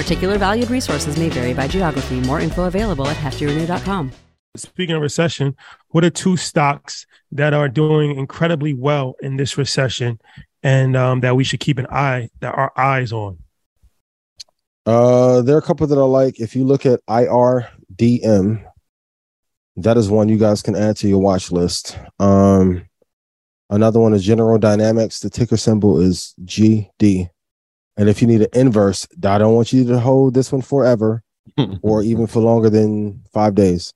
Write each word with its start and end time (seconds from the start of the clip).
Particular 0.00 0.38
valued 0.38 0.70
resources 0.70 1.18
may 1.18 1.28
vary 1.28 1.52
by 1.52 1.68
geography. 1.68 2.20
More 2.20 2.40
info 2.40 2.64
available 2.64 3.06
at 3.06 3.18
heftyrenew.com. 3.18 4.10
Speaking 4.56 4.96
of 4.96 5.02
recession, 5.02 5.54
what 5.90 6.04
are 6.04 6.10
two 6.10 6.38
stocks 6.38 7.04
that 7.32 7.52
are 7.52 7.68
doing 7.68 8.18
incredibly 8.18 8.72
well 8.72 9.14
in 9.20 9.36
this 9.36 9.58
recession 9.58 10.18
and 10.62 10.96
um, 10.96 11.20
that 11.20 11.36
we 11.36 11.44
should 11.44 11.60
keep 11.60 11.76
an 11.76 11.86
eye, 11.90 12.30
that 12.40 12.54
our 12.54 12.72
eyes 12.78 13.12
on? 13.12 13.40
Uh, 14.86 15.42
there 15.42 15.54
are 15.54 15.58
a 15.58 15.62
couple 15.62 15.86
that 15.86 15.98
I 15.98 16.02
like. 16.02 16.40
If 16.40 16.56
you 16.56 16.64
look 16.64 16.86
at 16.86 17.04
IRDM, 17.04 18.64
that 19.76 19.98
is 19.98 20.08
one 20.08 20.30
you 20.30 20.38
guys 20.38 20.62
can 20.62 20.76
add 20.76 20.96
to 20.96 21.08
your 21.08 21.20
watch 21.20 21.52
list. 21.52 21.98
Um, 22.18 22.86
another 23.68 24.00
one 24.00 24.14
is 24.14 24.24
General 24.24 24.56
Dynamics. 24.56 25.20
The 25.20 25.28
ticker 25.28 25.58
symbol 25.58 26.00
is 26.00 26.34
GD. 26.42 27.28
And 28.00 28.08
if 28.08 28.22
you 28.22 28.26
need 28.26 28.40
an 28.40 28.48
inverse, 28.54 29.06
I 29.22 29.36
don't 29.36 29.54
want 29.54 29.74
you 29.74 29.84
to 29.84 30.00
hold 30.00 30.32
this 30.32 30.50
one 30.50 30.62
forever 30.62 31.22
or 31.82 32.02
even 32.02 32.26
for 32.26 32.40
longer 32.40 32.70
than 32.70 33.22
five 33.30 33.54
days. 33.54 33.92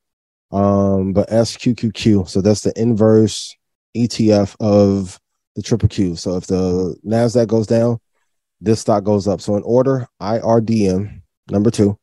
Um, 0.52 1.14
but 1.14 1.30
SQQQ, 1.30 2.28
so 2.28 2.42
that's 2.42 2.60
the 2.60 2.78
inverse 2.78 3.56
ETF 3.96 4.56
of 4.60 5.18
the 5.56 5.62
triple 5.62 5.88
Q. 5.88 6.16
So 6.16 6.36
if 6.36 6.46
the 6.46 6.94
NASDAQ 7.02 7.46
goes 7.46 7.66
down, 7.66 7.98
this 8.60 8.80
stock 8.80 9.04
goes 9.04 9.26
up. 9.26 9.40
So 9.40 9.56
in 9.56 9.62
order, 9.62 10.06
IRDM, 10.20 11.22
number 11.50 11.70
two, 11.70 11.98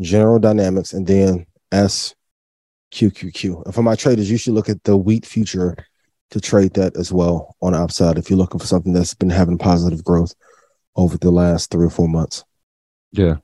General 0.00 0.38
Dynamics, 0.38 0.92
and 0.92 1.04
then 1.04 1.46
SQQQ. 1.72 3.64
And 3.64 3.74
for 3.74 3.82
my 3.82 3.96
traders, 3.96 4.30
you 4.30 4.36
should 4.36 4.54
look 4.54 4.68
at 4.68 4.84
the 4.84 4.96
wheat 4.96 5.26
future 5.26 5.76
to 6.30 6.40
trade 6.40 6.74
that 6.74 6.96
as 6.96 7.12
well 7.12 7.56
on 7.60 7.72
the 7.72 7.78
upside 7.80 8.18
if 8.18 8.30
you're 8.30 8.38
looking 8.38 8.60
for 8.60 8.68
something 8.68 8.92
that's 8.92 9.14
been 9.14 9.30
having 9.30 9.58
positive 9.58 10.04
growth 10.04 10.32
over 10.96 11.16
the 11.18 11.30
last 11.30 11.70
three 11.70 11.86
or 11.86 11.90
four 11.90 12.08
months. 12.08 12.44
Yeah. 13.12 13.36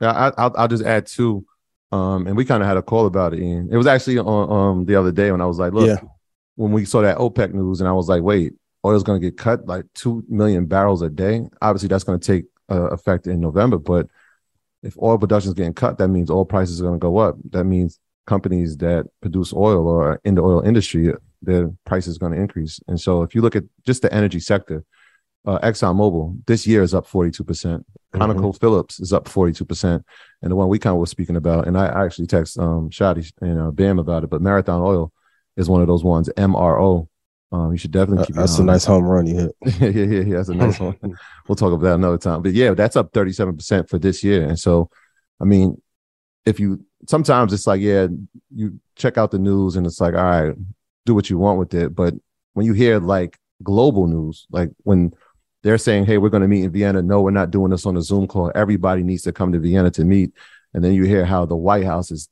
Yeah, 0.00 0.32
I, 0.36 0.44
will 0.48 0.54
I'll 0.56 0.68
just 0.68 0.84
add 0.84 1.06
two. 1.06 1.46
Um, 1.92 2.26
and 2.26 2.36
we 2.36 2.44
kind 2.44 2.62
of 2.62 2.68
had 2.68 2.78
a 2.78 2.82
call 2.82 3.06
about 3.06 3.34
it. 3.34 3.40
And 3.40 3.72
it 3.72 3.76
was 3.76 3.86
actually 3.86 4.18
on 4.18 4.50
um 4.50 4.84
the 4.86 4.96
other 4.96 5.12
day 5.12 5.30
when 5.30 5.40
I 5.40 5.46
was 5.46 5.58
like, 5.58 5.72
look, 5.72 5.86
yeah. 5.86 6.08
when 6.56 6.72
we 6.72 6.84
saw 6.84 7.02
that 7.02 7.18
OPEC 7.18 7.52
news, 7.52 7.80
and 7.80 7.88
I 7.88 7.92
was 7.92 8.08
like, 8.08 8.22
wait, 8.22 8.54
oil's 8.84 9.02
going 9.02 9.20
to 9.20 9.26
get 9.26 9.36
cut 9.36 9.66
like 9.66 9.84
two 9.94 10.24
million 10.28 10.66
barrels 10.66 11.02
a 11.02 11.10
day. 11.10 11.42
Obviously, 11.60 11.88
that's 11.88 12.04
going 12.04 12.18
to 12.18 12.26
take 12.26 12.46
uh, 12.70 12.88
effect 12.90 13.26
in 13.26 13.40
November. 13.40 13.78
But 13.78 14.08
if 14.82 14.96
oil 15.00 15.18
production 15.18 15.50
is 15.50 15.54
getting 15.54 15.74
cut, 15.74 15.98
that 15.98 16.08
means 16.08 16.30
oil 16.30 16.44
prices 16.44 16.80
are 16.80 16.84
going 16.84 16.98
to 16.98 17.04
go 17.04 17.18
up. 17.18 17.36
That 17.50 17.64
means 17.64 18.00
companies 18.26 18.76
that 18.78 19.06
produce 19.20 19.52
oil 19.52 19.86
or 19.86 20.20
in 20.24 20.34
the 20.34 20.42
oil 20.42 20.60
industry, 20.60 21.12
their 21.42 21.70
price 21.84 22.06
is 22.06 22.18
going 22.18 22.32
to 22.32 22.40
increase. 22.40 22.80
And 22.88 23.00
so, 23.00 23.22
if 23.22 23.34
you 23.34 23.42
look 23.42 23.56
at 23.56 23.64
just 23.84 24.02
the 24.02 24.12
energy 24.12 24.40
sector, 24.40 24.84
uh, 25.44 25.58
ExxonMobil 25.60 26.46
this 26.46 26.66
year 26.66 26.82
is 26.82 26.94
up 26.94 27.06
42%. 27.06 27.42
Mm-hmm. 27.44 28.20
ConocoPhillips 28.20 29.00
is 29.00 29.12
up 29.12 29.24
42%. 29.24 30.02
And 30.42 30.50
the 30.50 30.56
one 30.56 30.68
we 30.68 30.78
kind 30.78 30.94
of 30.94 31.00
were 31.00 31.06
speaking 31.06 31.36
about, 31.36 31.66
and 31.66 31.76
I, 31.76 31.86
I 31.86 32.04
actually 32.04 32.26
text 32.26 32.58
um, 32.58 32.90
Shadi 32.90 33.32
and 33.40 33.60
uh, 33.60 33.70
Bam 33.70 33.98
about 33.98 34.24
it, 34.24 34.30
but 34.30 34.42
Marathon 34.42 34.80
Oil 34.80 35.12
is 35.56 35.68
one 35.68 35.80
of 35.80 35.86
those 35.86 36.04
ones, 36.04 36.28
MRO. 36.36 37.08
Um, 37.50 37.72
you 37.72 37.78
should 37.78 37.90
definitely 37.90 38.24
keep 38.26 38.36
uh, 38.36 38.40
That's 38.40 38.58
a 38.58 38.64
nice 38.64 38.84
home 38.84 39.04
run 39.04 39.26
you 39.26 39.36
hit. 39.36 39.56
yeah, 39.80 39.88
yeah, 39.88 40.20
yeah. 40.22 40.36
That's 40.36 40.48
a 40.48 40.54
nice 40.54 40.80
one. 40.80 40.96
We'll 41.48 41.56
talk 41.56 41.72
about 41.72 41.82
that 41.82 41.94
another 41.96 42.18
time. 42.18 42.40
But 42.40 42.52
yeah, 42.52 42.72
that's 42.72 42.96
up 42.96 43.12
37% 43.12 43.88
for 43.90 43.98
this 43.98 44.22
year. 44.22 44.48
And 44.48 44.58
so, 44.58 44.88
I 45.40 45.44
mean, 45.44 45.82
if 46.46 46.60
you 46.60 46.86
sometimes 47.08 47.52
it's 47.52 47.66
like, 47.66 47.80
yeah, 47.80 48.06
you 48.54 48.80
check 48.96 49.18
out 49.18 49.32
the 49.32 49.38
news 49.38 49.76
and 49.76 49.86
it's 49.86 50.00
like, 50.00 50.14
all 50.14 50.22
right, 50.22 50.54
do 51.04 51.14
what 51.14 51.28
you 51.28 51.36
want 51.36 51.58
with 51.58 51.74
it. 51.74 51.94
But 51.94 52.14
when 52.54 52.64
you 52.64 52.72
hear 52.72 52.98
like 52.98 53.38
global 53.62 54.06
news, 54.06 54.46
like 54.50 54.70
when 54.78 55.12
they're 55.62 55.78
saying, 55.78 56.06
hey, 56.06 56.18
we're 56.18 56.28
going 56.28 56.42
to 56.42 56.48
meet 56.48 56.64
in 56.64 56.72
Vienna. 56.72 57.02
No, 57.02 57.20
we're 57.20 57.30
not 57.30 57.50
doing 57.50 57.70
this 57.70 57.86
on 57.86 57.96
a 57.96 58.02
Zoom 58.02 58.26
call. 58.26 58.50
Everybody 58.54 59.02
needs 59.02 59.22
to 59.22 59.32
come 59.32 59.52
to 59.52 59.60
Vienna 59.60 59.90
to 59.92 60.04
meet. 60.04 60.32
And 60.74 60.82
then 60.82 60.94
you 60.94 61.04
hear 61.04 61.24
how 61.24 61.46
the 61.46 61.56
White 61.56 61.84
House 61.84 62.10
is 62.10 62.28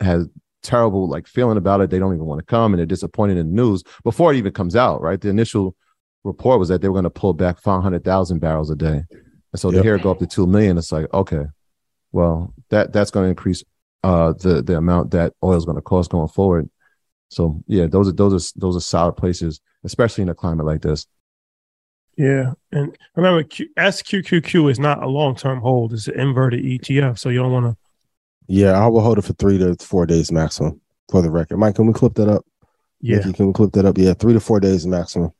has 0.00 0.28
terrible 0.62 1.08
like 1.08 1.26
feeling 1.26 1.56
about 1.56 1.80
it. 1.80 1.90
They 1.90 1.98
don't 1.98 2.14
even 2.14 2.26
want 2.26 2.40
to 2.40 2.44
come 2.44 2.72
and 2.72 2.78
they're 2.78 2.86
disappointed 2.86 3.38
in 3.38 3.48
the 3.48 3.62
news 3.62 3.82
before 4.04 4.32
it 4.32 4.36
even 4.36 4.52
comes 4.52 4.76
out, 4.76 5.00
right? 5.00 5.20
The 5.20 5.28
initial 5.28 5.74
report 6.24 6.58
was 6.58 6.68
that 6.68 6.82
they 6.82 6.88
were 6.88 6.94
going 6.94 7.04
to 7.04 7.10
pull 7.10 7.32
back 7.32 7.58
500,000 7.60 8.38
barrels 8.40 8.70
a 8.70 8.76
day. 8.76 9.04
And 9.10 9.60
so 9.60 9.70
yep. 9.70 9.78
to 9.78 9.82
hear 9.82 9.96
it 9.96 10.02
go 10.02 10.10
up 10.10 10.18
to 10.18 10.26
2 10.26 10.46
million, 10.46 10.76
it's 10.76 10.92
like, 10.92 11.12
okay, 11.14 11.44
well, 12.12 12.52
that 12.68 12.92
that's 12.92 13.10
going 13.10 13.24
to 13.24 13.30
increase 13.30 13.64
uh, 14.02 14.32
the 14.32 14.62
the 14.62 14.76
amount 14.76 15.10
that 15.12 15.34
oil 15.42 15.56
is 15.56 15.64
going 15.64 15.76
to 15.76 15.82
cost 15.82 16.10
going 16.10 16.28
forward. 16.28 16.68
So 17.28 17.62
yeah, 17.66 17.86
those 17.86 18.08
are 18.08 18.12
those 18.12 18.54
are 18.54 18.58
those 18.58 18.76
are 18.76 18.80
solid 18.80 19.12
places, 19.12 19.60
especially 19.84 20.22
in 20.22 20.28
a 20.28 20.34
climate 20.34 20.66
like 20.66 20.82
this. 20.82 21.06
Yeah, 22.20 22.52
and 22.70 22.94
remember, 23.16 23.42
Q- 23.44 23.70
SQQQ 23.78 24.70
is 24.70 24.78
not 24.78 25.02
a 25.02 25.06
long 25.06 25.34
term 25.34 25.62
hold; 25.62 25.94
it's 25.94 26.06
an 26.06 26.20
inverted 26.20 26.62
ETF, 26.62 27.18
so 27.18 27.30
you 27.30 27.38
don't 27.38 27.50
want 27.50 27.64
to. 27.64 27.76
Yeah, 28.46 28.72
I 28.72 28.88
will 28.88 29.00
hold 29.00 29.16
it 29.16 29.22
for 29.22 29.32
three 29.32 29.56
to 29.56 29.74
four 29.76 30.04
days 30.04 30.30
maximum. 30.30 30.82
For 31.10 31.22
the 31.22 31.30
record, 31.30 31.56
Mike, 31.56 31.76
can 31.76 31.86
we 31.86 31.94
clip 31.94 32.12
that 32.16 32.28
up? 32.28 32.44
Yeah, 33.00 33.22
can 33.22 33.46
we 33.46 33.52
clip 33.54 33.72
that 33.72 33.86
up? 33.86 33.96
Yeah, 33.96 34.12
three 34.12 34.34
to 34.34 34.40
four 34.40 34.60
days 34.60 34.86
maximum. 34.86 35.32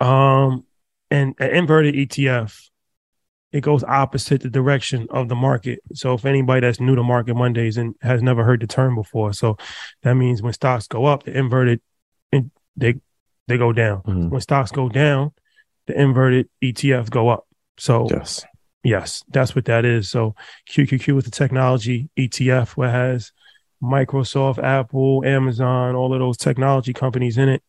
Um, 0.00 0.64
and 1.08 1.36
an 1.38 1.50
inverted 1.54 1.94
ETF 1.94 2.68
it 3.52 3.60
goes 3.60 3.84
opposite 3.84 4.42
the 4.42 4.50
direction 4.50 5.06
of 5.10 5.28
the 5.28 5.36
market. 5.36 5.80
So 5.94 6.14
if 6.14 6.26
anybody 6.26 6.62
that's 6.62 6.80
new 6.80 6.96
to 6.96 7.04
Market 7.04 7.36
Mondays 7.36 7.76
and 7.76 7.94
has 8.02 8.22
never 8.22 8.42
heard 8.42 8.60
the 8.60 8.66
term 8.66 8.96
before, 8.96 9.32
so 9.32 9.56
that 10.02 10.14
means 10.14 10.42
when 10.42 10.52
stocks 10.52 10.88
go 10.88 11.06
up, 11.06 11.22
the 11.22 11.38
inverted 11.38 11.80
and 12.32 12.50
they 12.76 12.96
they 13.48 13.58
go 13.58 13.72
down. 13.72 14.02
Mhm. 14.02 14.30
When 14.30 14.40
stocks 14.40 14.70
go 14.72 14.88
down, 14.88 15.32
the 15.86 16.00
inverted 16.00 16.48
ETFs 16.62 17.10
go 17.10 17.28
up. 17.28 17.46
So 17.78 18.08
Yes. 18.10 18.44
Yes, 18.82 19.24
that's 19.28 19.54
what 19.56 19.64
that 19.64 19.84
is. 19.84 20.08
So 20.08 20.34
QQQ 20.70 21.18
is 21.18 21.24
the 21.24 21.30
technology 21.30 22.08
ETF 22.16 22.76
where 22.76 22.90
has 22.90 23.32
Microsoft, 23.82 24.62
Apple, 24.62 25.24
Amazon, 25.24 25.94
all 25.96 26.12
of 26.12 26.20
those 26.20 26.36
technology 26.36 26.92
companies 26.92 27.36
in 27.36 27.48
it. 27.48 27.62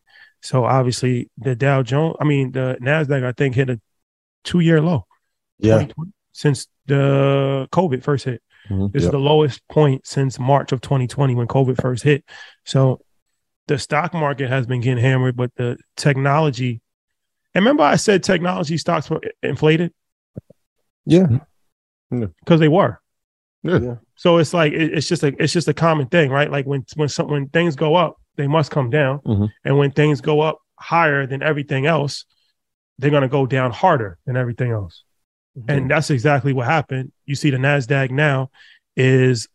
So 0.44 0.64
obviously 0.64 1.30
the 1.38 1.56
Dow 1.56 1.82
Jones, 1.82 2.16
I 2.22 2.24
mean 2.24 2.52
the 2.52 2.78
Nasdaq, 2.82 3.24
I 3.24 3.32
think 3.32 3.56
hit 3.56 3.70
a 3.70 3.82
two-year 4.44 4.80
low 4.80 5.06
Yeah. 5.60 5.88
since 6.32 6.68
the 6.86 7.68
COVID 7.72 8.04
first 8.04 8.26
hit. 8.26 8.42
Mhm. 8.70 8.92
This 8.94 9.04
is 9.04 9.10
the 9.12 9.18
lowest 9.18 9.68
point 9.70 10.06
since 10.06 10.40
March 10.40 10.72
of 10.72 10.82
2020 10.82 11.34
when 11.36 11.48
COVID 11.48 11.82
first 11.82 12.04
hit. 12.04 12.24
So 12.64 13.02
the 13.68 13.78
stock 13.78 14.14
market 14.14 14.50
has 14.50 14.66
been 14.66 14.81
getting 14.81 15.04
hammered, 15.04 15.36
but 15.36 15.54
the 15.56 15.78
technology. 15.96 16.81
And 17.54 17.64
remember, 17.66 17.84
I 17.84 17.96
said 17.96 18.24
technology 18.24 18.78
stocks 18.78 19.10
were 19.10 19.22
inflated 19.44 19.94
Yeah. 21.06 21.28
because 22.10 22.60
they 22.60 22.68
were. 22.68 23.00
Yeah. 23.64 23.80
Yeah. 23.80 23.96
So 24.16 24.38
it's 24.38 24.54
like 24.54 24.74
it- 24.74 24.94
it's 24.94 25.08
just 25.08 25.24
a 25.24 25.34
it's 25.42 25.54
just 25.54 25.68
a 25.68 25.74
common 25.74 26.08
thing, 26.08 26.30
right? 26.30 26.50
Like 26.52 26.66
when 26.66 26.86
when 26.96 27.10
some 27.10 27.28
when 27.30 27.50
things 27.50 27.75
go 27.75 27.96
up, 27.96 28.16
they 28.36 28.48
must 28.48 28.72
come 28.72 28.90
down, 28.90 29.19
Mhm. 29.19 29.50
and 29.66 29.78
when 29.78 29.92
things 29.92 30.22
go 30.22 30.42
up 30.42 30.60
higher 30.80 31.25
than 31.25 31.42
everything 31.44 31.86
else, 31.86 32.25
they're 33.00 33.12
gonna 33.12 33.28
go 33.28 33.46
down 33.46 33.72
harder 33.72 34.18
than 34.25 34.38
everything 34.38 34.72
else. 34.72 35.04
And 35.68 35.90
that's 35.90 36.12
exactly 36.12 36.54
what 36.54 36.68
happened. 36.68 37.12
You 37.25 37.34
see, 37.36 37.50
the 37.50 37.58
Nasdaq 37.58 38.12
now 38.12 38.52
is 38.96 39.48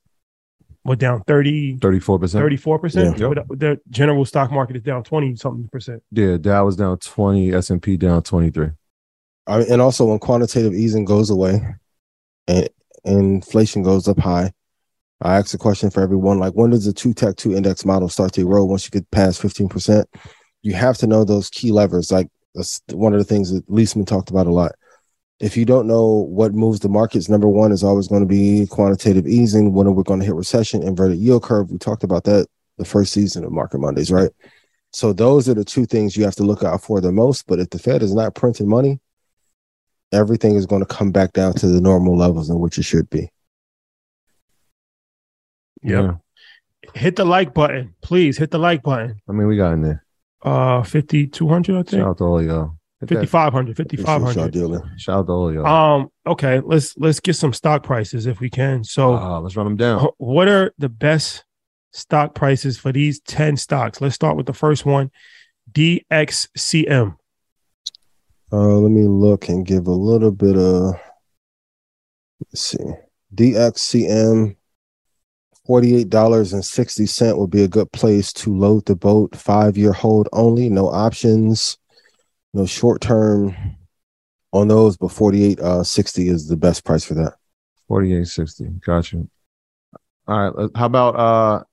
what 0.82 0.98
down 0.98 1.22
30, 1.26 1.78
34%. 1.78 2.32
34 2.32 2.78
percent. 2.78 3.18
Yeah. 3.18 3.28
The 3.50 3.80
general 3.90 4.24
stock 4.24 4.50
market 4.50 4.76
is 4.76 4.82
down 4.82 5.04
twenty 5.04 5.36
something 5.36 5.68
percent. 5.68 6.02
Yeah, 6.10 6.36
Dow 6.38 6.64
was 6.64 6.76
down 6.76 6.98
20, 6.98 7.52
S&P 7.52 7.96
down 7.96 8.22
23. 8.22 8.68
I 9.46 9.58
mean, 9.58 9.72
and 9.72 9.80
also 9.80 10.06
when 10.06 10.18
quantitative 10.18 10.74
easing 10.74 11.04
goes 11.04 11.30
away 11.30 11.60
and 12.46 12.68
inflation 13.04 13.82
goes 13.82 14.08
up 14.08 14.18
high, 14.18 14.52
I 15.20 15.36
asked 15.36 15.54
a 15.54 15.58
question 15.58 15.90
for 15.90 16.02
everyone 16.02 16.38
like, 16.38 16.54
when 16.54 16.70
does 16.70 16.84
the 16.84 16.92
two 16.92 17.14
tech 17.14 17.36
two 17.36 17.54
index 17.54 17.84
model 17.84 18.08
start 18.08 18.32
to 18.34 18.40
erode 18.40 18.68
once 18.68 18.84
you 18.84 18.90
get 18.90 19.10
past 19.10 19.40
15%? 19.40 20.04
You 20.62 20.74
have 20.74 20.96
to 20.98 21.06
know 21.06 21.24
those 21.24 21.48
key 21.48 21.70
levers. 21.72 22.10
Like, 22.10 22.28
that's 22.54 22.82
one 22.92 23.12
of 23.12 23.18
the 23.18 23.24
things 23.24 23.52
that 23.52 23.68
Leisman 23.68 24.06
talked 24.06 24.30
about 24.30 24.46
a 24.46 24.52
lot. 24.52 24.72
If 25.42 25.56
you 25.56 25.64
don't 25.64 25.88
know 25.88 26.06
what 26.06 26.54
moves 26.54 26.78
the 26.78 26.88
markets, 26.88 27.28
number 27.28 27.48
one 27.48 27.72
is 27.72 27.82
always 27.82 28.06
going 28.06 28.22
to 28.22 28.28
be 28.28 28.68
quantitative 28.68 29.26
easing. 29.26 29.74
When 29.74 29.92
we're 29.92 30.04
going 30.04 30.20
to 30.20 30.24
hit 30.24 30.36
recession, 30.36 30.84
inverted 30.84 31.18
yield 31.18 31.42
curve. 31.42 31.68
We 31.68 31.78
talked 31.78 32.04
about 32.04 32.22
that 32.24 32.46
the 32.78 32.84
first 32.84 33.12
season 33.12 33.44
of 33.44 33.50
Market 33.50 33.78
Mondays, 33.78 34.12
right? 34.12 34.30
So 34.92 35.12
those 35.12 35.48
are 35.48 35.54
the 35.54 35.64
two 35.64 35.84
things 35.84 36.16
you 36.16 36.22
have 36.22 36.36
to 36.36 36.44
look 36.44 36.62
out 36.62 36.80
for 36.80 37.00
the 37.00 37.10
most. 37.10 37.48
But 37.48 37.58
if 37.58 37.70
the 37.70 37.80
Fed 37.80 38.04
is 38.04 38.14
not 38.14 38.36
printing 38.36 38.68
money, 38.68 39.00
everything 40.12 40.54
is 40.54 40.64
going 40.64 40.80
to 40.80 40.86
come 40.86 41.10
back 41.10 41.32
down 41.32 41.54
to 41.54 41.66
the 41.66 41.80
normal 41.80 42.16
levels 42.16 42.48
in 42.48 42.60
which 42.60 42.78
it 42.78 42.84
should 42.84 43.10
be. 43.10 43.28
Yep. 45.82 46.18
Hit 46.94 47.16
the 47.16 47.24
like 47.24 47.52
button, 47.52 47.96
please. 48.00 48.38
Hit 48.38 48.52
the 48.52 48.58
like 48.58 48.84
button. 48.84 49.20
I 49.28 49.32
mean, 49.32 49.48
we 49.48 49.56
got 49.56 49.72
in 49.72 49.82
there. 49.82 50.04
Uh, 50.40 50.84
fifty 50.84 51.26
two 51.26 51.48
hundred, 51.48 51.74
I 51.74 51.82
think. 51.82 51.90
Shout 51.90 51.98
think. 51.98 52.06
out 52.06 52.18
to 52.18 52.24
all 52.24 52.42
y'all. 52.42 52.76
Hit 53.02 53.08
that- 53.08 53.14
Fifty 53.16 53.26
five 53.26 53.52
hundred, 53.52 53.76
fifty 53.76 53.96
Appreciate 53.96 54.06
five 54.06 54.20
y'all 54.22 54.32
hundred. 54.44 54.52
dealing. 54.52 54.82
Shout 54.96 55.18
out 55.18 55.26
to 55.26 55.32
all 55.32 55.52
y'all. 55.52 55.66
Um. 55.66 56.08
Okay. 56.26 56.60
Let's 56.60 56.96
let's 56.96 57.18
get 57.20 57.34
some 57.36 57.52
stock 57.52 57.82
prices 57.82 58.26
if 58.26 58.38
we 58.40 58.48
can. 58.48 58.84
So, 58.84 59.14
Ah, 59.14 59.38
let's 59.38 59.56
run 59.56 59.66
them 59.66 59.76
down. 59.76 60.06
what 60.18 60.46
are 60.48 60.72
the 60.78 60.88
best 60.88 61.44
stock 61.92 62.34
prices 62.34 62.78
for 62.78 62.92
these 62.92 63.20
ten 63.20 63.56
stocks? 63.56 64.00
Let's 64.00 64.14
start 64.14 64.36
with 64.36 64.46
the 64.46 64.52
first 64.54 64.86
one, 64.86 65.10
DXCM. 65.72 67.16
Uh, 68.52 68.56
let 68.78 68.90
me 68.90 69.02
look 69.08 69.48
and 69.48 69.66
give 69.66 69.86
a 69.86 69.90
little 69.92 70.30
bit 70.30 70.56
of. 70.56 70.94
Let's 72.40 72.60
see. 72.60 72.78
DXCM, 73.34 74.56
forty-eight 75.66 76.08
dollars 76.10 76.52
and 76.52 76.64
sixty 76.64 77.06
cent 77.06 77.38
would 77.38 77.50
be 77.50 77.62
a 77.64 77.68
good 77.68 77.90
place 77.92 78.32
to 78.34 78.54
load 78.56 78.84
the 78.86 78.94
boat. 78.94 79.34
Five-year 79.34 79.92
hold 79.92 80.28
only, 80.32 80.68
no 80.68 80.88
options, 80.88 81.78
no 82.54 82.66
short-term 82.66 83.54
on 84.52 84.68
those. 84.68 84.96
But 84.96 85.08
forty-eight 85.08 85.60
uh 85.60 85.84
sixty 85.84 86.28
is 86.28 86.48
the 86.48 86.56
best 86.56 86.84
price 86.84 87.04
for 87.04 87.14
that. 87.14 87.34
4860. 87.88 88.64
Got 88.84 89.12
you. 89.12 89.28
All 90.26 90.50
right. 90.50 90.70
How 90.74 90.86
about 90.86 91.16
uh 91.16 91.64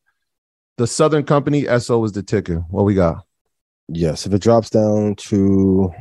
the 0.78 0.88
Southern 0.88 1.24
Company? 1.24 1.66
SO 1.80 2.04
is 2.04 2.12
the 2.12 2.24
ticker. 2.24 2.66
What 2.70 2.86
we 2.86 2.94
got? 2.94 3.26
Yes, 3.88 4.26
if 4.26 4.34
it 4.34 4.42
drops 4.42 4.70
down 4.70 5.16
to 5.16 5.92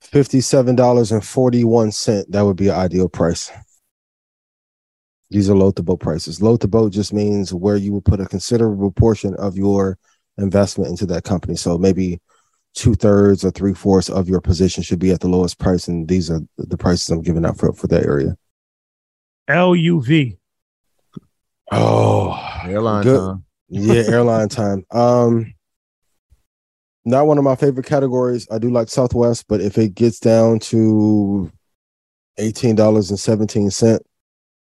fifty-seven 0.00 0.76
dollars 0.76 1.12
and 1.12 1.24
forty-one 1.24 1.92
cent, 1.92 2.30
that 2.32 2.42
would 2.42 2.56
be 2.56 2.68
an 2.68 2.76
ideal 2.76 3.08
price. 3.08 3.50
These 5.30 5.50
are 5.50 5.56
load 5.56 5.76
to 5.76 5.82
boat 5.82 6.00
prices. 6.00 6.40
Load 6.40 6.62
to 6.62 6.68
boat 6.68 6.92
just 6.92 7.12
means 7.12 7.52
where 7.52 7.76
you 7.76 7.92
will 7.92 8.00
put 8.00 8.20
a 8.20 8.26
considerable 8.26 8.90
portion 8.90 9.34
of 9.34 9.58
your 9.58 9.98
investment 10.38 10.90
into 10.90 11.04
that 11.06 11.24
company. 11.24 11.56
So 11.56 11.76
maybe 11.76 12.20
two 12.74 12.94
thirds 12.94 13.44
or 13.44 13.50
three 13.50 13.74
fourths 13.74 14.08
of 14.08 14.28
your 14.28 14.40
position 14.40 14.82
should 14.82 14.98
be 14.98 15.10
at 15.10 15.20
the 15.20 15.28
lowest 15.28 15.58
price, 15.58 15.88
and 15.88 16.08
these 16.08 16.30
are 16.30 16.40
the 16.56 16.76
prices 16.76 17.08
I'm 17.10 17.22
giving 17.22 17.44
out 17.44 17.58
for 17.58 17.72
for 17.72 17.86
that 17.88 18.04
area. 18.04 18.36
LUV. 19.48 20.36
Oh, 21.70 22.60
Airline 22.64 23.02
Good. 23.02 23.18
time. 23.18 23.44
yeah, 23.68 23.94
airline 24.08 24.48
time. 24.48 24.84
Um, 24.90 25.54
not 27.04 27.26
one 27.26 27.38
of 27.38 27.44
my 27.44 27.56
favorite 27.56 27.86
categories. 27.86 28.46
I 28.50 28.58
do 28.58 28.70
like 28.70 28.88
Southwest, 28.88 29.46
but 29.48 29.60
if 29.60 29.78
it 29.78 29.94
gets 29.94 30.20
down 30.20 30.58
to 30.60 31.50
eighteen 32.38 32.74
dollars 32.74 33.10
and 33.10 33.18
seventeen 33.18 33.70
cent, 33.70 34.02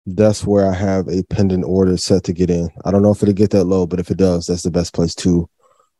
that's 0.06 0.44
where 0.46 0.68
I 0.70 0.74
have 0.74 1.08
a 1.08 1.22
pending 1.24 1.64
order 1.64 1.96
set 1.96 2.24
to 2.24 2.32
get 2.32 2.50
in. 2.50 2.70
I 2.84 2.90
don't 2.90 3.02
know 3.02 3.10
if 3.12 3.22
it'll 3.22 3.34
get 3.34 3.50
that 3.50 3.64
low, 3.64 3.86
but 3.86 4.00
if 4.00 4.10
it 4.10 4.18
does, 4.18 4.46
that's 4.46 4.62
the 4.62 4.70
best 4.70 4.94
place 4.94 5.14
to 5.16 5.48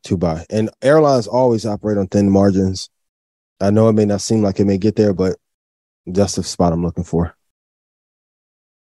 to 0.04 0.16
buy. 0.16 0.46
And 0.50 0.70
airlines 0.82 1.26
always 1.26 1.66
operate 1.66 1.98
on 1.98 2.08
thin 2.08 2.30
margins. 2.30 2.90
I 3.60 3.70
know 3.70 3.88
it 3.88 3.94
may 3.94 4.06
not 4.06 4.20
seem 4.20 4.42
like 4.42 4.58
it 4.60 4.64
may 4.64 4.78
get 4.78 4.96
there, 4.96 5.12
but 5.12 5.36
that's 6.06 6.36
the 6.36 6.42
spot 6.42 6.72
I'm 6.72 6.82
looking 6.82 7.04
for. 7.04 7.34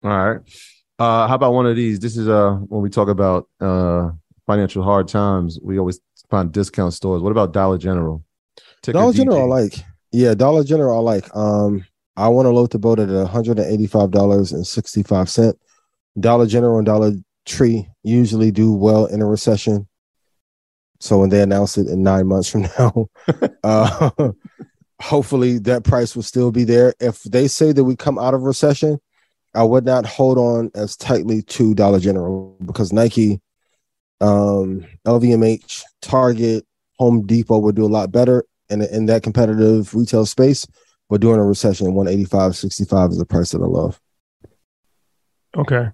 All 0.02 0.10
right. 0.10 0.40
Uh, 0.98 1.26
how 1.26 1.34
about 1.34 1.54
one 1.54 1.66
of 1.66 1.76
these? 1.76 1.98
This 1.98 2.16
is 2.16 2.28
uh 2.28 2.52
when 2.68 2.82
we 2.82 2.90
talk 2.90 3.08
about 3.08 3.48
uh 3.60 4.10
financial 4.46 4.82
hard 4.82 5.08
times, 5.08 5.58
we 5.62 5.78
always 5.78 6.00
find 6.30 6.52
discount 6.52 6.92
stores. 6.94 7.22
What 7.22 7.30
about 7.30 7.52
Dollar 7.52 7.78
General? 7.78 8.22
Ticker 8.82 8.98
Dollar 8.98 9.12
DG. 9.12 9.16
General, 9.16 9.52
I 9.52 9.62
like. 9.62 9.74
Yeah, 10.12 10.34
Dollar 10.34 10.62
General, 10.62 10.96
I 10.98 11.00
like. 11.00 11.36
Um, 11.36 11.84
I 12.16 12.28
want 12.28 12.46
to 12.46 12.50
load 12.50 12.70
the 12.70 12.78
boat 12.78 13.00
at 13.00 13.08
one 13.08 13.26
hundred 13.26 13.58
and 13.58 13.72
eighty-five 13.72 14.10
dollars 14.10 14.52
and 14.52 14.66
sixty-five 14.66 15.28
cent. 15.28 15.58
Dollar 16.18 16.46
General 16.46 16.78
and 16.78 16.86
Dollar 16.86 17.12
Tree 17.46 17.88
usually 18.02 18.50
do 18.50 18.72
well 18.72 19.06
in 19.06 19.20
a 19.20 19.26
recession. 19.26 19.88
So 21.00 21.18
when 21.18 21.28
they 21.28 21.42
announce 21.42 21.76
it 21.76 21.88
in 21.88 22.02
nine 22.02 22.26
months 22.26 22.48
from 22.48 22.62
now, 22.78 23.08
uh, 23.64 24.32
hopefully 25.00 25.58
that 25.58 25.84
price 25.84 26.14
will 26.14 26.22
still 26.22 26.50
be 26.50 26.64
there. 26.64 26.94
If 27.00 27.22
they 27.24 27.48
say 27.48 27.72
that 27.72 27.84
we 27.84 27.96
come 27.96 28.18
out 28.18 28.34
of 28.34 28.42
recession, 28.42 28.98
I 29.54 29.62
would 29.62 29.84
not 29.84 30.06
hold 30.06 30.38
on 30.38 30.70
as 30.74 30.96
tightly 30.96 31.42
to 31.42 31.74
Dollar 31.74 32.00
General 32.00 32.56
because 32.64 32.92
Nike, 32.92 33.40
um, 34.20 34.84
LVMH, 35.06 35.82
Target, 36.02 36.66
Home 36.98 37.26
Depot 37.26 37.58
would 37.58 37.76
do 37.76 37.84
a 37.84 37.86
lot 37.86 38.12
better 38.12 38.44
in 38.70 38.82
in 38.82 39.06
that 39.06 39.22
competitive 39.22 39.94
retail 39.94 40.26
space. 40.26 40.66
But 41.10 41.20
during 41.20 41.40
a 41.40 41.44
recession, 41.44 41.94
185, 41.94 42.56
65 42.56 43.10
is 43.10 43.18
the 43.18 43.26
price 43.26 43.50
that 43.50 43.60
I 43.60 43.66
love. 43.66 44.00
Okay. 45.56 45.90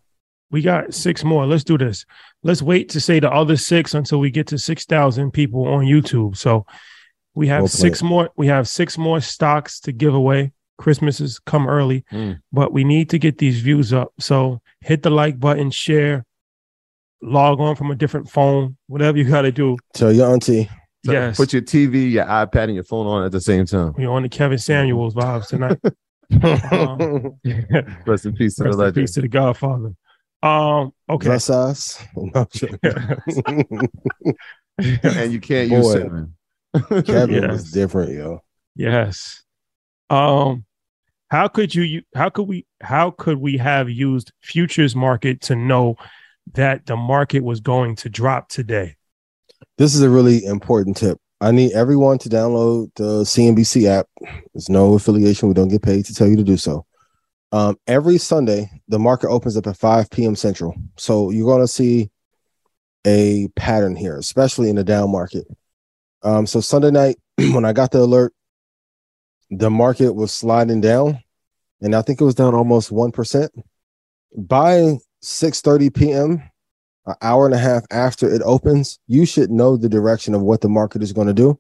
We 0.51 0.63
got 0.63 0.93
six 0.95 1.23
more. 1.23 1.47
Let's 1.47 1.65
do 1.65 1.79
this. 1.79 2.05
Let's 2.43 2.61
wait 2.63 2.89
to 2.91 3.01
say 3.01 3.21
the 3.21 3.31
other 3.31 3.57
six 3.57 3.95
until 3.95 4.19
we 4.19 4.31
get 4.31 4.47
to 4.49 4.59
6,000 4.59 5.31
people 5.31 5.67
on 5.69 5.85
YouTube. 5.85 6.37
So 6.37 6.67
we 7.35 7.47
have 7.49 7.61
Well 7.61 7.69
six 7.69 8.03
more. 8.03 8.31
We 8.37 8.49
have 8.49 8.67
six 8.67 8.99
more 8.99 9.21
stocks 9.21 9.79
to 9.81 9.93
give 9.93 10.15
away. 10.15 10.53
Christmas 10.79 11.19
has 11.19 11.39
come 11.39 11.69
early, 11.69 12.05
Mm. 12.11 12.41
but 12.53 12.73
we 12.73 12.85
need 12.85 13.11
to 13.11 13.19
get 13.19 13.39
these 13.39 13.61
views 13.61 13.93
up. 13.93 14.13
So 14.19 14.61
hit 14.81 15.03
the 15.03 15.11
like 15.11 15.39
button, 15.39 15.71
share, 15.71 16.25
log 17.23 17.61
on 17.61 17.77
from 17.77 17.91
a 17.91 17.95
different 17.95 18.31
phone, 18.31 18.77
whatever 18.87 19.19
you 19.19 19.25
got 19.25 19.43
to 19.43 19.53
do. 19.53 19.77
Tell 19.95 20.11
your 20.13 20.33
auntie. 20.33 20.69
So 21.05 21.13
yes. 21.13 21.37
Put 21.37 21.53
your 21.53 21.63
TV, 21.63 22.11
your 22.11 22.25
iPad, 22.25 22.65
and 22.65 22.75
your 22.75 22.85
phone 22.85 23.07
on 23.07 23.25
at 23.25 23.33
the 23.33 23.41
same 23.41 23.67
time. 23.67 23.95
We're 23.97 24.11
on 24.11 24.23
the 24.23 24.29
Kevin 24.29 24.59
Samuels 24.59 25.15
vibes 25.15 25.47
tonight. 25.49 25.79
Um, 26.33 27.35
Rest 28.07 28.25
in 28.27 28.35
peace 28.35 28.55
to 28.55 28.63
the 28.63 28.69
Rest 28.69 28.75
in 28.75 28.79
legend. 28.79 28.95
peace 28.95 29.13
to 29.15 29.21
the 29.21 29.27
Godfather. 29.29 29.95
Um, 30.43 30.93
okay. 31.09 31.27
Dress 31.27 31.51
us. 31.51 32.03
No, 32.17 32.31
I'm 32.35 32.47
joking. 32.53 33.89
and 35.03 35.33
you 35.33 35.41
can't 35.41 35.71
use 35.71 35.83
Boy. 35.85 35.93
cinnamon. 35.93 36.35
Kevin 37.05 37.43
Yes. 37.43 37.51
was 37.53 37.71
different, 37.73 38.13
yo. 38.13 38.41
Yes. 38.77 39.43
Um, 40.09 40.65
how 41.31 41.49
could 41.49 41.75
you 41.75 42.03
how 42.15 42.31
could 42.31 42.49
we 42.49 42.67
how 42.81 43.11
could 43.11 43.39
we 43.39 43.57
have 43.59 43.89
used 43.91 44.33
futures 44.41 44.97
market 44.97 45.41
to 45.43 45.55
know 45.57 45.97
that 46.55 46.87
the 46.87 46.97
market 46.97 47.45
was 47.45 47.61
going 47.61 47.97
to 47.97 48.09
drop 48.09 48.49
today? 48.49 48.97
This 49.79 49.95
is 49.95 50.03
a 50.03 50.11
really 50.11 50.45
important 50.45 50.97
tip. 50.97 51.19
I 51.41 51.53
need 51.53 51.73
everyone 51.73 52.19
to 52.19 52.29
download 52.29 52.91
the 52.97 53.23
CNBC 53.23 53.87
app. 53.87 54.07
There's 54.53 54.69
no 54.69 54.95
affiliation. 54.95 55.49
We 55.49 55.55
don't 55.55 55.69
get 55.69 55.83
paid 55.83 56.05
to 56.07 56.15
tell 56.15 56.27
you 56.27 56.37
to 56.37 56.43
do 56.43 56.57
so. 56.57 56.85
Um, 57.53 57.77
every 57.87 58.19
Sunday, 58.19 58.71
the 58.89 58.99
market 58.99 59.29
opens 59.29 59.57
up 59.57 59.67
at 59.67 59.77
5 59.77 60.11
p.m. 60.11 60.37
Central. 60.37 60.75
So 60.97 61.31
you're 61.31 61.47
going 61.47 61.63
to 61.63 61.69
see 61.69 62.11
a 63.07 63.49
pattern 63.57 63.97
here, 63.97 64.17
especially 64.17 64.71
in 64.71 64.77
the 64.77 64.85
down 64.85 65.11
market. 65.11 65.47
Um, 66.23 66.47
so 66.47 66.61
Sunday 66.61 66.91
night, 66.91 67.17
when 67.37 67.65
I 67.65 67.73
got 67.73 67.91
the 67.91 68.01
alert, 68.01 68.33
the 69.51 69.71
market 69.71 70.13
was 70.13 70.33
sliding 70.33 70.81
down, 70.81 71.19
and 71.81 71.95
I 71.95 72.03
think 72.03 72.21
it 72.21 72.25
was 72.25 72.35
down 72.35 72.55
almost 72.55 72.93
one 72.93 73.11
percent. 73.11 73.51
By 74.37 74.99
6:30 75.25 75.93
p.m., 75.93 76.43
an 77.07 77.15
hour 77.21 77.47
and 77.47 77.55
a 77.55 77.59
half 77.59 77.83
after 77.91 78.33
it 78.33 78.43
opens, 78.45 79.01
you 79.09 79.27
should 79.27 79.51
know 79.51 79.77
the 79.77 79.89
direction 79.89 80.35
of 80.35 80.43
what 80.43 80.61
the 80.61 80.69
market 80.69 81.03
is 81.03 81.13
going 81.13 81.27
to 81.27 81.35
do, 81.35 81.59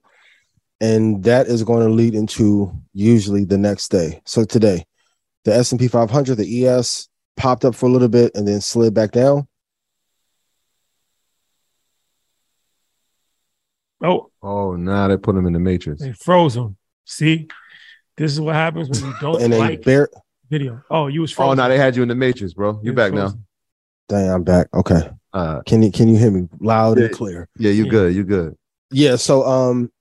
and 0.80 1.24
that 1.24 1.48
is 1.48 1.64
going 1.64 1.84
to 1.84 1.92
lead 1.92 2.14
into 2.14 2.72
usually 2.92 3.44
the 3.44 3.58
next 3.58 3.88
day. 3.88 4.20
So 4.24 4.44
today, 4.44 4.84
the 5.44 5.54
S&P 5.54 5.88
500, 5.88 6.34
the 6.36 6.66
ES 6.66 7.08
popped 7.36 7.64
up 7.64 7.74
for 7.74 7.86
a 7.86 7.88
little 7.92 8.08
bit 8.08 8.32
and 8.34 8.46
then 8.46 8.60
slid 8.60 8.92
back 8.94 9.10
down. 9.12 9.46
Oh, 14.02 14.30
Oh, 14.42 14.74
now 14.76 15.08
they 15.08 15.16
put 15.18 15.36
him 15.36 15.46
in 15.46 15.52
the 15.52 15.58
matrix. 15.58 16.00
they 16.00 16.12
froze 16.12 16.56
him. 16.56 16.76
See, 17.04 17.48
this 18.16 18.32
is 18.32 18.40
what 18.40 18.54
happens 18.54 18.88
when 18.88 19.04
you 19.04 19.14
don't 19.20 19.34
and 19.42 19.52
then 19.52 19.60
like 19.60 19.84
bear. 19.84 20.08
video. 20.48 20.82
Oh, 20.90 21.08
you 21.08 21.20
was 21.20 21.32
Oh, 21.32 21.36
frozen. 21.36 21.58
now 21.58 21.68
they 21.68 21.76
had 21.76 21.96
you 21.96 22.02
in 22.02 22.08
the 22.08 22.14
matrix, 22.14 22.54
bro. 22.54 22.80
You 22.82 22.92
was 22.92 22.96
back 22.96 23.12
now. 23.12 23.28
frozen. 23.28 23.46
Dang, 24.08 24.30
I'm 24.30 24.42
back. 24.42 24.68
Okay. 24.74 25.10
Uh, 25.32 25.60
Can 25.66 25.82
you 25.82 25.92
can 25.92 26.08
you 26.08 26.16
hear 26.16 26.30
me 26.30 26.48
loud 26.58 26.98
and 26.98 27.12
clear? 27.12 27.48
yeah, 27.58 27.70
you 27.70 27.84
Yeah. 27.84 27.90
good. 27.90 28.14
You 28.14 28.24
good. 28.24 28.56
Yeah. 28.90 29.16
So 29.16 29.44
um, 29.46 29.92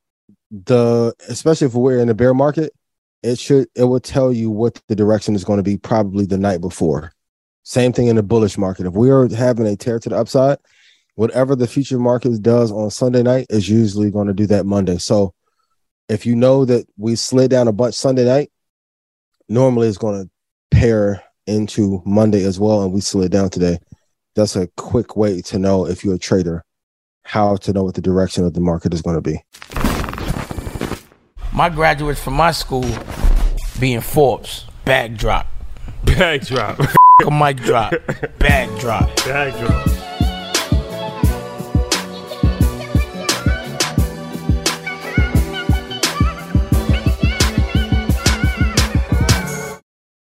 the 0.50 1.14
especially 1.28 1.68
if 1.68 1.74
we're 1.76 2.00
in 2.00 2.08
the 2.08 2.16
bear 2.16 2.34
market, 2.34 2.72
it 3.24 3.38
should 3.40 3.68
it 3.76 3.84
will 3.84 4.00
tell 4.00 4.32
you 4.32 4.50
what 4.50 4.82
the 4.88 4.96
direction 4.96 5.36
is 5.36 5.44
going 5.44 5.58
to 5.58 5.64
be 5.64 5.78
probably 5.78 6.26
the 6.26 6.38
night 6.38 6.62
before. 6.62 7.12
Same 7.64 7.94
thing 7.94 8.08
in 8.08 8.16
the 8.16 8.24
bullish 8.24 8.58
market. 8.58 8.86
If 8.86 8.94
we 8.94 9.10
are 9.10 9.28
having 9.28 9.68
a 9.68 9.76
tear 9.76 10.00
to 10.00 10.10
the 10.10 10.18
upside, 10.18 10.58
whatever 11.16 11.56
the 11.56 11.68
future 11.68 12.00
market 12.00 12.42
does 12.42 12.72
on 12.72 12.90
Sunday 12.90 13.22
night 13.22 13.48
is 13.50 13.70
usually 13.70 14.10
going 14.10 14.28
to 14.28 14.34
do 14.34 14.48
that 14.48 14.66
Monday. 14.66 14.98
So 14.98 15.34
if 16.08 16.26
you 16.26 16.36
know 16.36 16.66
that 16.66 16.88
we 16.98 17.16
slid 17.16 17.52
down 17.52 17.68
a 17.68 17.74
bunch 17.74 17.96
Sunday 17.96 18.26
night, 18.26 18.52
normally 19.48 19.88
it's 19.88 19.98
going 19.98 20.24
to 20.24 20.30
pair 20.72 21.24
into 21.46 22.02
Monday 22.06 22.44
as 22.44 22.60
well, 22.60 22.84
and 22.84 22.94
we 22.94 23.02
slid 23.02 23.32
down 23.32 23.50
today. 23.50 23.80
That's 24.36 24.56
a 24.56 24.68
quick 24.78 25.16
way 25.16 25.42
to 25.42 25.60
know 25.60 25.86
if 25.86 26.04
you're 26.04 26.16
a 26.16 26.20
trader 26.20 26.64
how 27.24 27.56
to 27.58 27.74
know 27.74 27.84
what 27.84 27.94
the 27.94 28.02
direction 28.02 28.44
of 28.44 28.54
the 28.56 28.60
market 28.60 28.94
is 28.94 29.04
going 29.04 29.16
to 29.16 29.22
be. 29.22 29.40
My 31.52 31.70
graduates 31.70 32.22
from 32.22 32.36
my 32.36 32.52
school 32.52 32.86
being 33.80 34.02
Forbes, 34.02 34.66
bag 34.86 35.18
drop. 35.18 35.48
Bag 36.04 36.46
drop. 36.46 36.80
A 37.26 37.32
mic 37.32 37.58
drop, 37.58 37.94
bag 38.40 38.80
drop. 38.80 39.14
Bag 39.26 39.54
drop. 39.60 39.99